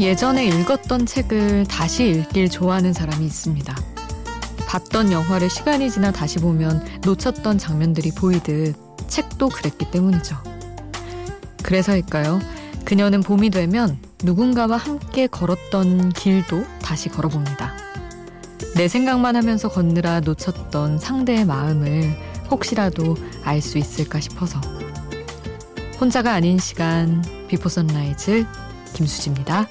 [0.00, 3.76] 예전에 읽었던 책을 다시 읽길 좋아하는 사람이 있습니다.
[4.66, 8.76] 봤던 영화를 시간이 지나 다시 보면 놓쳤던 장면들이 보이듯
[9.08, 10.36] 책도 그랬기 때문이죠.
[11.62, 12.40] 그래서일까요?
[12.86, 17.76] 그녀는 봄이 되면 누군가와 함께 걸었던 길도 다시 걸어봅니다.
[18.76, 22.16] 내 생각만 하면서 걷느라 놓쳤던 상대의 마음을
[22.50, 24.60] 혹시라도 알 수 있을까 싶어서.
[26.00, 28.46] 혼자가 아닌 시간, 비포 선라이즈,
[28.94, 29.68] 김수지입니다.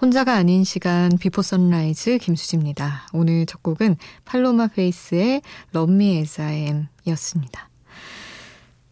[0.00, 3.08] 혼자가 아닌 시간 비포 선라이즈 김수지입니다.
[3.12, 5.42] 오늘 첫 곡은 팔로마 페이스의
[5.74, 7.68] Love Me As I Am 이었습니다.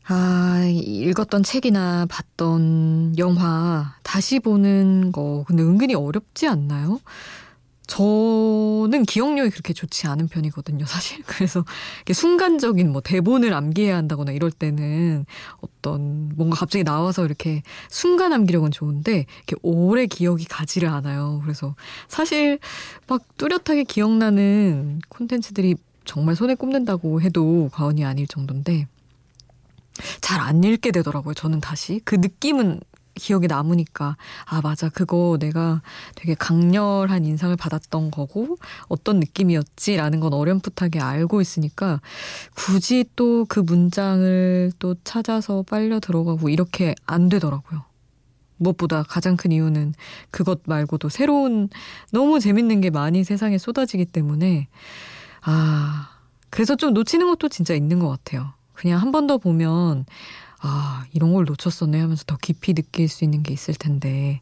[0.08, 6.98] 아, 읽었던 책이나 봤던 영화 다시 보는 거 근데 은근히 어렵지 않나요?
[7.86, 11.22] 저는 기억력이 그렇게 좋지 않은 편이거든요, 사실.
[11.26, 11.64] 그래서
[12.12, 15.24] 순간적인 뭐 대본을 암기해야 한다거나 이럴 때는
[15.60, 21.40] 어떤 뭔가 갑자기 나와서 이렇게 순간 암기력은 좋은데 이렇게 오래 기억이 가지를 않아요.
[21.44, 21.76] 그래서
[22.08, 22.58] 사실
[23.06, 28.88] 막 뚜렷하게 기억나는 콘텐츠들이 정말 손에 꼽는다고 해도 과언이 아닐 정도인데
[30.20, 31.34] 잘 안 읽게 되더라고요.
[31.34, 32.80] 저는 다시 그 느낌은
[33.16, 35.82] 기억에 남으니까 아 맞아 그거 내가
[36.14, 42.00] 되게 강렬한 인상을 받았던 거고 어떤 느낌이었지라는 건 어렴풋하게 알고 있으니까
[42.54, 47.84] 굳이 또 그 문장을 또 찾아서 빨려 들어가고 이렇게 안 되더라고요.
[48.58, 49.94] 무엇보다 가장 큰 이유는
[50.30, 51.68] 그것 말고도 새로운
[52.12, 54.68] 너무 재밌는 게 많이 세상에 쏟아지기 때문에
[55.42, 56.10] 아
[56.50, 58.52] 그래서 좀 놓치는 것도 진짜 있는 것 같아요.
[58.72, 60.04] 그냥 한 번 더 보면
[60.60, 64.40] 아, 이런 걸 놓쳤었네 하면서 더 깊이 느낄 수 있는 게 있을 텐데,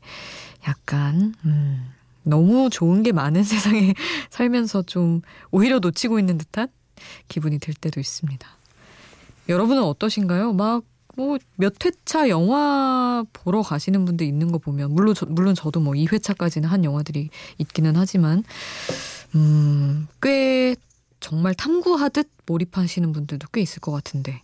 [0.66, 1.92] 약간, 음,
[2.22, 3.94] 너무 좋은 게 많은 세상에
[4.30, 6.68] 살면서 좀 오히려 놓치고 있는 듯한
[7.28, 8.48] 기분이 들 때도 있습니다.
[9.48, 10.52] 여러분은 어떠신가요?
[10.54, 10.84] 막,
[11.16, 15.94] 뭐, 몇 회차 영화 보러 가시는 분들 있는 거 보면, 물론, 저, 물론 저도 뭐
[15.94, 18.42] 2회차까지는 한 영화들이 있기는 하지만,
[19.34, 20.76] 음, 꽤
[21.20, 24.42] 정말 탐구하듯 몰입하시는 분들도 꽤 있을 것 같은데,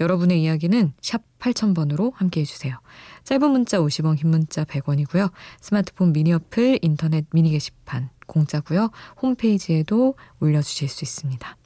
[0.00, 2.78] 여러분의 이야기는 샵 8000번으로 함께 해주세요.
[3.24, 5.30] 짧은 문자 50원, 긴 문자 100원이고요.
[5.60, 8.90] 스마트폰 미니 어플, 인터넷 미니 게시판 공짜고요.
[9.22, 11.56] 홈페이지에도 올려주실 수 있습니다.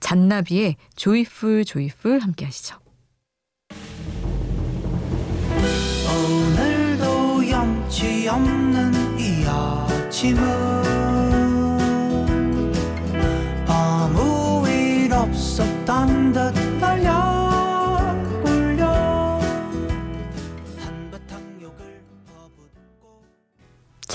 [0.00, 2.78] 잔나비의 조이풀 조이풀 함께 하시죠.
[6.08, 10.75] 오늘도 염치 없는 이 아침은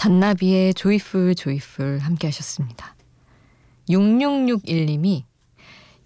[0.02, 2.96] 잔나비의 조이풀 조이풀 함께 하셨습니다.
[3.88, 5.26] 6661님이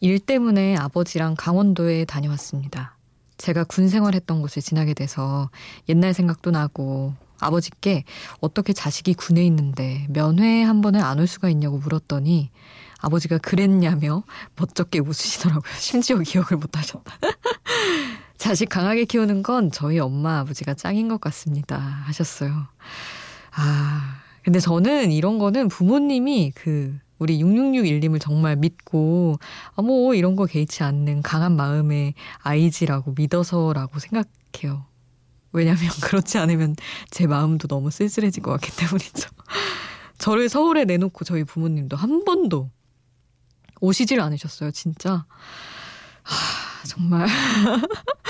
[0.02, 2.98] 일 때문에 아버지랑 강원도에 다녀왔습니다.
[3.38, 5.50] 제가 군 생활했던 곳을 지나게 돼서
[5.88, 8.04] 옛날 생각도 나고 아버지께
[8.42, 12.52] 어떻게 자식이 군에 있는데 면회 한 번을 안올 수가 있냐고 물었더니
[13.00, 14.24] 아버지가 그랬냐며
[14.58, 15.72] 멋쩍게 웃으시더라고요.
[15.80, 17.18] 심지어 기억을 못 하셨다.
[18.38, 21.78] 자식 강하게 키우는 건 저희 엄마 아버지가 짱인 것 같습니다.
[21.78, 22.68] 하셨어요.
[23.56, 29.38] 아, 근데 저는 이런 거는 부모님이 그 우리 6661님을 정말 믿고
[29.76, 34.86] 아, 뭐 이런 거 개의치 않는 강한 마음의 아이지라고 믿어서라고 생각해요.
[35.52, 36.76] 왜냐면 그렇지 않으면
[37.10, 39.30] 제 마음도 너무 쓸쓸해질 것 같기 때문이죠.
[40.18, 42.70] 저를 서울에 내놓고 저희 부모님도 한 번도
[43.82, 45.26] 오시질 않으셨어요, 진짜.
[46.24, 47.28] 하, 정말.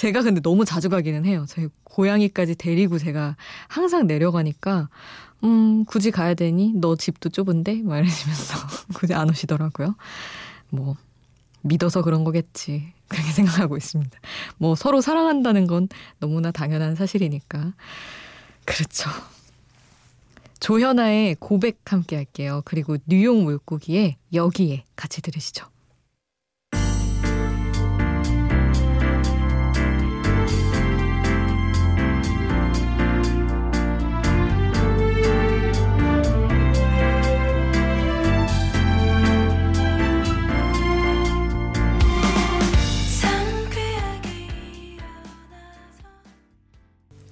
[0.00, 1.44] 제가 근데 너무 자주 가기는 해요.
[1.46, 3.36] 제 고양이까지 데리고 제가
[3.68, 4.88] 항상 내려가니까
[5.44, 6.72] 음, 굳이 가야 되니?
[6.74, 7.82] 너 집도 좁은데?
[7.82, 8.54] 막 이러시면서
[8.96, 9.94] 굳이 안 오시더라고요.
[10.70, 10.96] 뭐,
[11.60, 12.94] 믿어서 그런 거겠지.
[13.08, 14.18] 그렇게 생각하고 있습니다.
[14.56, 15.86] 뭐, 서로 사랑한다는 건
[16.18, 17.74] 너무나 당연한 사실이니까.
[18.64, 19.10] 그렇죠.
[20.60, 22.62] 조현아의 고백 함께 할게요.
[22.64, 25.66] 그리고 뉴욕 물고기의 여기에 같이 들으시죠.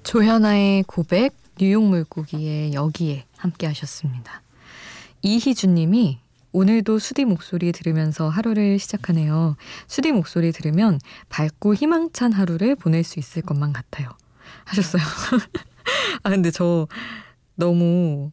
[0.09, 4.41] 조현아의 고백, 뉴욕 물고기의 여기에 함께 하셨습니다.
[5.21, 6.19] 이희준 님이
[6.53, 9.57] 오늘도 수디 목소리 들으면서 하루를 시작하네요.
[9.87, 14.09] 수디 목소리 들으면 밝고 희망찬 하루를 보낼 수 있을 것만 같아요.
[14.65, 15.03] 하셨어요.
[16.25, 16.89] 아, 근데 저
[17.55, 18.31] 너무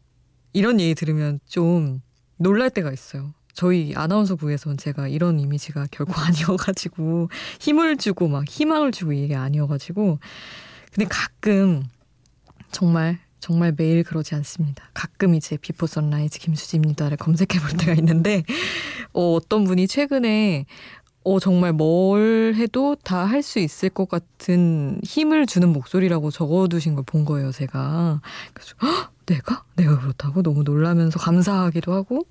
[0.54, 2.00] 이런 얘기 들으면 좀
[2.38, 3.34] 놀랄 때가 있어요.
[3.52, 7.28] 저희 아나운서 부에서는 제가 이런 이미지가 결코 아니어가지고
[7.60, 10.20] 힘을 주고 막 희망을 주고 이게 아니어가지고
[10.96, 11.84] 근데 가끔
[12.72, 14.84] 정말 정말 매일 그러지 않습니다.
[14.94, 18.42] 가끔 이제 비포 선라이즈 김수지입니다를 검색해 볼 때가 있는데
[19.12, 20.64] 어, 어떤 분이 최근에
[21.22, 27.04] 어, 정말 뭘 해도 다 할 수 있을 것 같은 힘을 주는 목소리라고 적어두신 걸
[27.04, 28.20] 본 거예요, 제가.
[28.54, 29.64] 그래서, 헉, 내가?
[29.76, 30.42] 내가 그렇다고?
[30.42, 32.24] 너무 놀라면서 감사하기도 하고, 뭐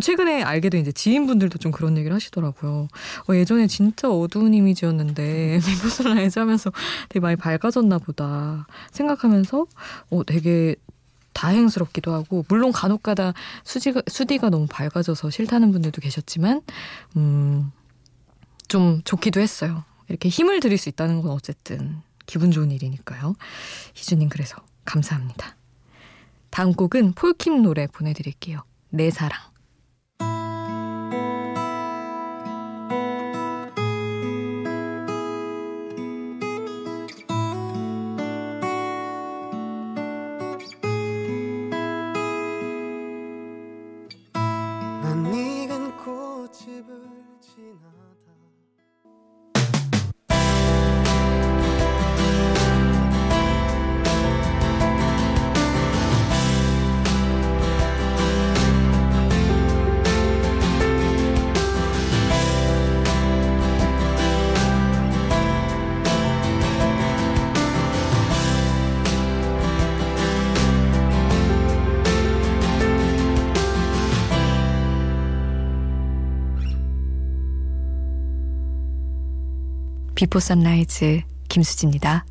[0.00, 2.88] 최근에 알게 된 이제 지인분들도 좀 그런 얘기를 하시더라고요.
[3.28, 6.72] 어, 예전에 진짜 어두운 이미지였는데 비포 선라이즈 하면서
[7.08, 9.66] 되게 많이 밝아졌나 보다 생각하면서
[10.10, 10.76] 어, 되게
[11.32, 13.34] 다행스럽기도 하고 물론 간혹가다
[13.64, 16.62] 수지가 수디가 너무 밝아져서 싫다는 분들도 계셨지만
[17.16, 17.72] 음,
[18.68, 19.84] 좀 좋기도 했어요.
[20.08, 23.34] 이렇게 힘을 드릴 수 있다는 건 어쨌든 기분 좋은 일이니까요.
[23.94, 25.56] 희주님 그래서 감사합니다.
[26.50, 28.62] 다음 곡은 폴킴 노래 보내드릴게요.
[28.90, 29.53] 내 사랑.
[80.14, 82.24] 비포 선라이즈 김수지입니다.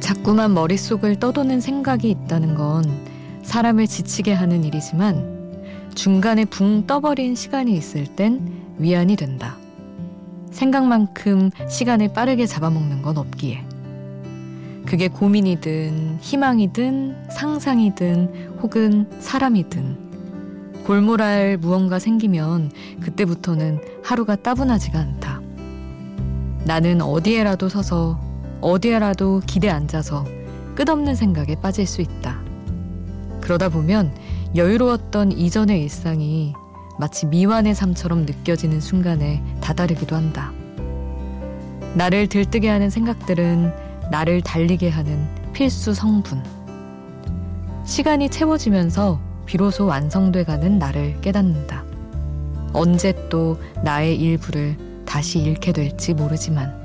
[0.00, 2.84] 자꾸만 머릿속을 떠도는 생각이 있다는 건
[3.42, 5.42] 사람을 지치게 하는 일이지만
[5.94, 9.61] 중간에 붕 떠버린 시간이 있을 땐 위안이 된다.
[10.62, 13.64] 생각만큼 시간을 빠르게 잡아먹는 건 없기에.
[14.86, 20.12] 그게 고민이든 희망이든 상상이든 혹은 사람이든
[20.84, 22.70] 골몰할 무언가 생기면
[23.00, 25.40] 그때부터는 하루가 따분하지가 않다.
[26.64, 28.20] 나는 어디에라도 서서
[28.60, 30.24] 어디에라도 기대 앉아서
[30.76, 32.40] 끝없는 생각에 빠질 수 있다.
[33.40, 34.14] 그러다 보면
[34.54, 36.54] 여유로웠던 이전의 일상이
[36.98, 40.52] 마치 미완의 삶처럼 느껴지는 순간에 다다르기도 한다.
[41.94, 43.72] 나를 들뜨게 하는 생각들은
[44.10, 46.42] 나를 달리게 하는 필수 성분.
[47.84, 51.84] 시간이 채워지면서 비로소 완성돼 가는 나를 깨닫는다.
[52.72, 56.81] 언제 또 나의 일부를 다시 잃게 될지 모르지만.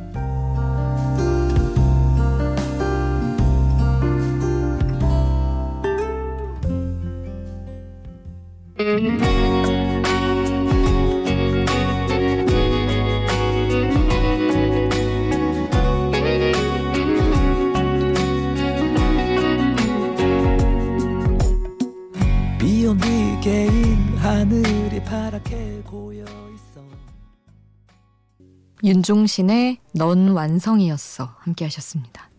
[28.84, 32.30] 윤종신의 넌 완성이었어 함께 하셨습니다.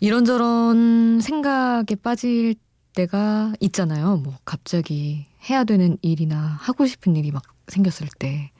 [0.00, 2.54] 이런저런 생각에 빠질
[2.94, 4.16] 때가 있잖아요.
[4.18, 8.50] 뭐 갑자기 해야 되는 일이나 하고 싶은 일이 막 생겼을 때.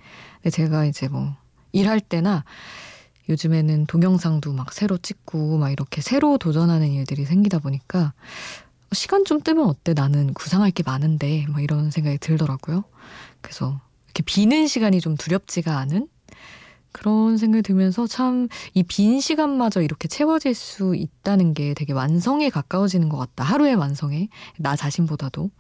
[0.51, 1.35] 제가 이제 뭐
[1.73, 2.45] 일할 때나
[3.29, 8.15] 요즘에는 동영상도 막 새로 찍고 막 이렇게 새로 도전하는 일들이 생기다 보니까
[8.93, 9.93] 시간 좀 뜨면 어때?
[9.93, 12.85] 나는 구상할 게 많은데 막 이런 생각이 들더라고요.
[13.43, 16.09] 그래서 이렇게 비는 시간이 좀 두렵지가 않은
[16.93, 23.09] 그런 생각이 들면서 참 이 빈 시간마저 이렇게 채워질 수 있다는 게 되게 완성에 가까워지는
[23.09, 23.45] 것 같다.
[23.45, 24.29] 하루의 완성에.
[24.59, 25.51] 나 자신보다도.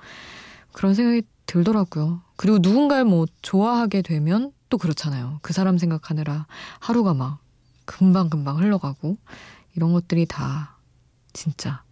[0.73, 2.21] 그런 생각이 들더라고요.
[2.37, 5.39] 그리고 누군가를 뭐 좋아하게 되면 또 그렇잖아요.
[5.43, 6.47] 그 사람 생각하느라
[6.79, 7.39] 하루가 막
[7.87, 9.17] 금방금방 흘러가고
[9.75, 10.77] 이런 것들이 다
[11.33, 11.83] 진짜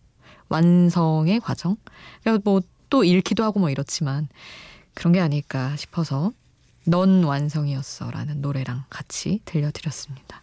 [0.49, 1.77] 완성의 과정?
[2.23, 4.29] 그러니까 뭐 또 잃기도 하고 뭐 이렇지만
[4.95, 6.31] 그런 게 아닐까 싶어서
[6.87, 10.43] 넌 완성이었어 라는 노래랑 같이 들려드렸습니다.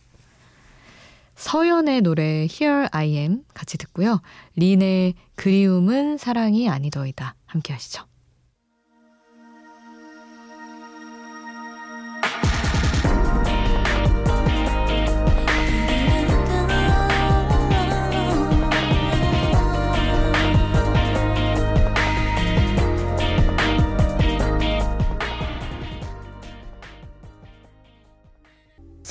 [1.35, 4.21] 서연의 노래 Here I Am 같이 듣고요.
[4.55, 8.05] 린의 그리움은 사랑이 아니더이다 함께 하시죠.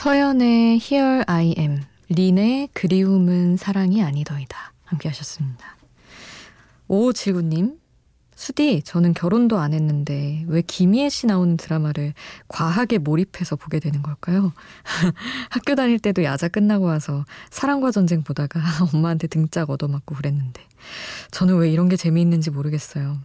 [0.02, 4.72] 서연의 Here I Am, 린의 그리움은 사랑이 아니더이다.
[4.82, 5.76] 함께 하셨습니다.
[6.88, 7.78] 오칠구님,
[8.34, 12.14] 수디, 저는 결혼도 안 했는데 왜 김희애 씨 나오는 드라마를
[12.48, 14.52] 과하게 몰입해서 보게 되는 걸까요?
[15.50, 18.58] 학교 다닐 때도 야자 끝나고 와서 사랑과 전쟁 보다가
[18.92, 20.62] 엄마한테 등짝 얻어맞고 그랬는데
[21.30, 23.20] 저는 왜 이런 게 재미있는지 모르겠어요.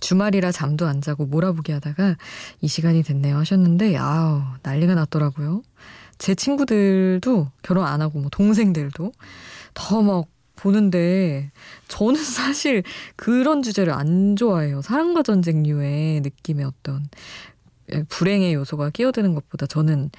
[0.00, 2.16] 주말이라 잠도 안 자고 몰아보기 하다가
[2.62, 5.62] 이 시간이 됐네요 하셨는데 아우 난리가 났더라고요.
[6.24, 9.12] 제 친구들도 결혼 안 하고 뭐 동생들도
[9.74, 10.24] 더 막
[10.56, 11.50] 보는데
[11.88, 12.82] 저는 사실
[13.16, 14.80] 그런 주제를 안 좋아해요.
[14.80, 17.06] 사랑과 전쟁류의 느낌의 어떤
[18.08, 20.10] 불행의 요소가 끼어드는 것보다 저는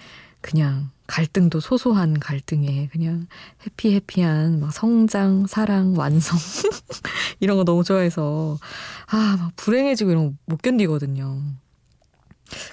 [0.41, 3.25] 그냥 갈등도 소소한 갈등에 그냥
[3.65, 6.37] 해피해피한 막 성장, 사랑, 완성
[7.39, 8.59] 이런 거 너무 좋아해서
[9.07, 11.41] 아, 막 불행해지고 이런 거 못 견디거든요.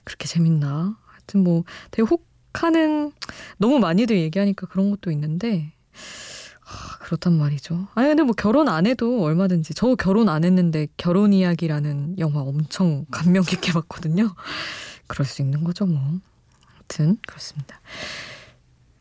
[0.04, 0.98] 그렇게 재밌나?
[1.06, 3.12] 하여튼 뭐 되게 혹 하는
[3.58, 5.72] 너무 많이들 얘기하니까 그런 것도 있는데
[6.64, 7.88] 아, 그렇단 말이죠.
[7.94, 13.04] 아니 근데 뭐 결혼 안 해도 얼마든지 저 결혼 안 했는데 결혼 이야기라는 영화 엄청
[13.10, 14.34] 감명 깊게 봤거든요.
[15.06, 16.00] 그럴 수 있는 거죠 뭐.
[16.74, 17.80] 아무튼 그렇습니다.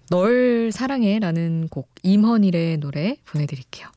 [0.10, 3.88] 널 사랑해라는 곡 임헌일의 노래 보내드릴게요.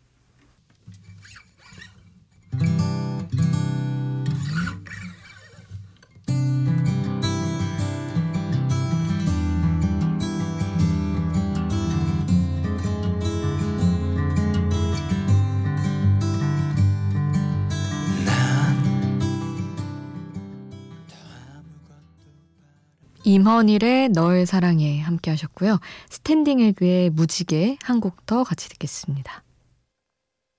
[23.25, 25.81] 임헌일의 널 사랑해 함께 하셨고요.
[26.11, 29.43] 스탠딩 에그의 무지개 한 곡 더 같이 듣겠습니다.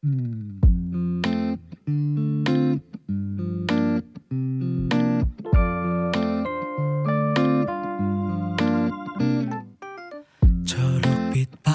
[0.03, 0.59] 음.
[10.65, 11.71] 초록빛 바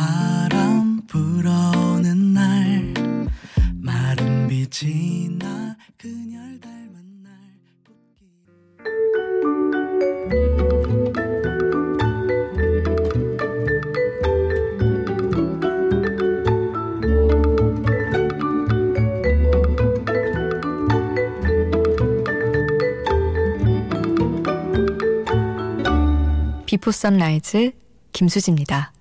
[26.80, 27.72] 비포 선라이즈
[28.12, 28.92] 김수지입니다.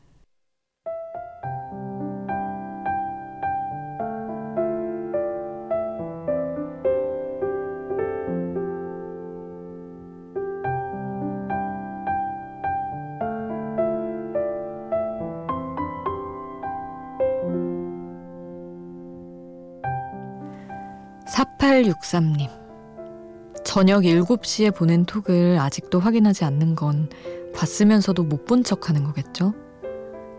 [21.28, 22.50] 사팔육삼님
[23.64, 27.08] 저녁 7시에 보낸 톡을 아직도 확인하지 않는 건
[27.60, 29.54] 봤으면서도 못 본 척 하는 거겠죠?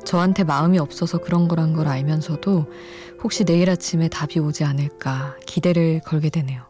[0.05, 2.67] 저한테 마음이 없어서 그런 거란 걸 알면서도
[3.23, 6.63] 혹시 내일 아침에 답이 오지 않을까 기대를 걸게 되네요.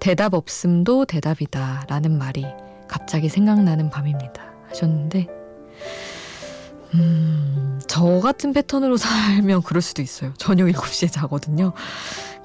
[0.00, 2.46] 대답 없음도 대답이다 라는 말이
[2.88, 4.42] 갑자기 생각나는 밤입니다.
[4.68, 5.28] 하셨는데,
[6.94, 8.96] 음, 저 같은 패턴으로
[9.36, 10.32] 살면 그럴 수도 있어요.
[10.38, 11.72] 저녁 7시에 자거든요.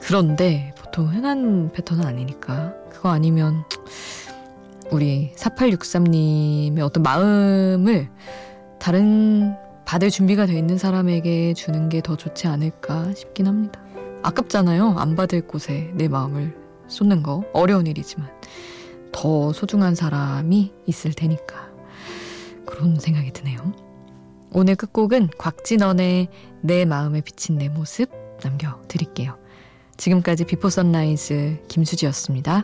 [0.01, 2.73] 그런데 보통 흔한 패턴은 아니니까.
[2.91, 3.63] 그거 아니면
[4.91, 8.09] 우리 4863님의 어떤 마음을
[8.79, 13.81] 다른 받을 준비가 돼 있는 사람에게 주는 게 더 좋지 않을까 싶긴 합니다.
[14.23, 14.95] 아깝잖아요.
[14.97, 16.55] 안 받을 곳에 내 마음을
[16.87, 17.43] 쏟는 거.
[17.53, 18.29] 어려운 일이지만.
[19.11, 21.69] 더 소중한 사람이 있을 테니까.
[22.65, 23.59] 그런 생각이 드네요.
[24.51, 26.27] 오늘 끝곡은 곽진원의
[26.61, 28.09] 내 마음에 비친 내 모습
[28.43, 29.37] 남겨드릴게요.
[29.97, 32.63] 지금까지 비포 선라이즈 김수지였습니다.